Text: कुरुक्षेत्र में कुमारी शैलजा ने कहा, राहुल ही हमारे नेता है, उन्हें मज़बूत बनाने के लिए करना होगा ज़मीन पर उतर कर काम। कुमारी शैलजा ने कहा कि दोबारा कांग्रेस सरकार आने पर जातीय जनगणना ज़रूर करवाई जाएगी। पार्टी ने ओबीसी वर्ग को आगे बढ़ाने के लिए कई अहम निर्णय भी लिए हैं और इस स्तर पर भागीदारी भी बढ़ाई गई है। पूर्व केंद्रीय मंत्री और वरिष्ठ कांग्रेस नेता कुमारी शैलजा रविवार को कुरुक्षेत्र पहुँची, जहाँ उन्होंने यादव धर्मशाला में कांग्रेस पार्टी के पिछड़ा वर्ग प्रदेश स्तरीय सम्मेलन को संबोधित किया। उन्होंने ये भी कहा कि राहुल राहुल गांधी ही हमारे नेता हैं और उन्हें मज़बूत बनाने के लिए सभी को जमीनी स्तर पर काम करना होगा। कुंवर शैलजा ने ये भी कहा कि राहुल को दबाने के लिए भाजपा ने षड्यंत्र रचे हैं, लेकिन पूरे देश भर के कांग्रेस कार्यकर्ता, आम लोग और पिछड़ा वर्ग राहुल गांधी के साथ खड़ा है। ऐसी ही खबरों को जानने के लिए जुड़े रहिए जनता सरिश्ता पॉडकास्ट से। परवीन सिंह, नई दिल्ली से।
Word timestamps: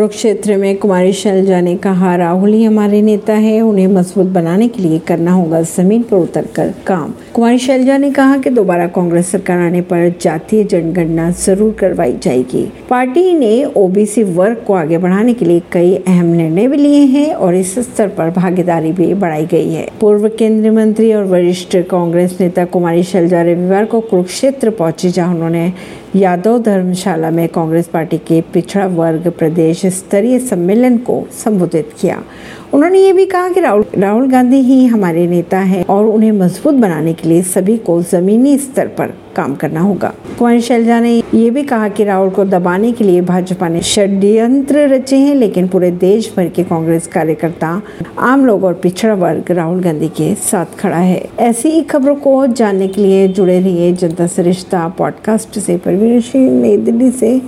कुरुक्षेत्र 0.00 0.56
में 0.56 0.76
कुमारी 0.78 1.12
शैलजा 1.12 1.60
ने 1.60 1.74
कहा, 1.76 2.14
राहुल 2.16 2.52
ही 2.52 2.62
हमारे 2.64 3.00
नेता 3.02 3.32
है, 3.34 3.60
उन्हें 3.60 3.86
मज़बूत 3.86 4.26
बनाने 4.26 4.68
के 4.68 4.82
लिए 4.82 4.98
करना 4.98 5.32
होगा 5.32 5.60
ज़मीन 5.62 6.02
पर 6.02 6.16
उतर 6.16 6.46
कर 6.56 6.72
काम। 6.86 7.12
कुमारी 7.34 7.58
शैलजा 7.58 7.96
ने 7.98 8.10
कहा 8.10 8.36
कि 8.36 8.50
दोबारा 8.50 8.86
कांग्रेस 8.86 9.30
सरकार 9.32 9.58
आने 9.58 9.80
पर 9.82 10.08
जातीय 10.20 10.64
जनगणना 10.64 11.30
ज़रूर 11.32 11.74
करवाई 11.80 12.16
जाएगी। 12.22 12.64
पार्टी 12.90 13.32
ने 13.34 13.52
ओबीसी 13.76 14.22
वर्ग 14.32 14.64
को 14.66 14.74
आगे 14.74 14.98
बढ़ाने 14.98 15.34
के 15.34 15.44
लिए 15.44 15.62
कई 15.72 15.94
अहम 15.96 16.26
निर्णय 16.26 16.68
भी 16.68 16.76
लिए 16.76 17.04
हैं 17.06 17.32
और 17.34 17.54
इस 17.54 17.78
स्तर 17.80 18.08
पर 18.08 18.30
भागीदारी 18.30 18.92
भी 18.92 19.12
बढ़ाई 19.16 19.46
गई 19.46 19.72
है। 19.72 19.86
पूर्व 20.00 20.28
केंद्रीय 20.28 20.70
मंत्री 20.72 21.12
और 21.12 21.24
वरिष्ठ 21.26 21.76
कांग्रेस 21.90 22.36
नेता 22.40 22.64
कुमारी 22.64 23.02
शैलजा 23.02 23.42
रविवार 23.42 23.84
को 23.84 24.00
कुरुक्षेत्र 24.02 24.70
पहुँची, 24.72 25.10
जहाँ 25.10 25.34
उन्होंने 25.34 25.72
यादव 26.14 26.58
धर्मशाला 26.58 27.30
में 27.30 27.48
कांग्रेस 27.48 27.88
पार्टी 27.88 28.18
के 28.18 28.40
पिछड़ा 28.40 28.86
वर्ग 28.86 29.28
प्रदेश 29.28 29.86
स्तरीय 29.86 30.38
सम्मेलन 30.38 30.96
को 30.98 31.26
संबोधित 31.44 31.90
किया। 32.00 32.22
उन्होंने 32.74 32.98
ये 32.98 33.12
भी 33.12 33.26
कहा 33.26 33.48
कि 33.48 33.60
राहुल 33.60 33.84
राहुल 33.96 34.30
गांधी 34.30 34.56
ही 34.56 34.86
हमारे 34.86 35.26
नेता 35.26 35.58
हैं 35.58 35.84
और 35.84 36.04
उन्हें 36.04 36.32
मज़बूत 36.32 36.74
बनाने 36.74 37.12
के 37.12 37.28
लिए 37.28 37.42
सभी 37.42 37.76
को 37.76 38.02
जमीनी 38.02 38.58
स्तर 38.58 38.86
पर 38.86 39.14
काम 39.40 39.54
करना 39.54 39.80
होगा। 39.80 40.14
कुंवर 40.38 40.60
शैलजा 40.60 41.00
ने 41.00 41.22
ये 41.34 41.50
भी 41.50 41.62
कहा 41.62 41.88
कि 41.88 42.04
राहुल 42.04 42.30
को 42.30 42.44
दबाने 42.44 42.92
के 42.92 43.04
लिए 43.04 43.20
भाजपा 43.20 43.68
ने 43.68 43.80
षड्यंत्र 43.80 44.78
रचे 44.78 45.16
हैं, 45.16 45.34
लेकिन 45.34 45.68
पूरे 45.68 45.90
देश 45.90 46.34
भर 46.36 46.48
के 46.48 46.62
कांग्रेस 46.62 47.06
कार्यकर्ता, 47.06 47.82
आम 48.18 48.46
लोग 48.46 48.64
और 48.64 48.74
पिछड़ा 48.74 49.14
वर्ग 49.14 49.50
राहुल 49.50 49.80
गांधी 49.80 50.08
के 50.08 50.34
साथ 50.34 50.66
खड़ा 50.78 50.96
है। 50.96 51.28
ऐसी 51.38 51.68
ही 51.68 51.82
खबरों 51.82 52.16
को 52.16 52.46
जानने 52.46 52.88
के 52.88 53.02
लिए 53.02 53.28
जुड़े 53.28 53.60
रहिए 53.60 53.92
जनता 53.92 54.26
सरिश्ता 54.26 54.88
पॉडकास्ट 54.88 55.58
से। 55.58 55.76
परवीन 55.76 56.20
सिंह, 56.20 56.62
नई 56.62 56.76
दिल्ली 56.76 57.10
से। 57.10 57.42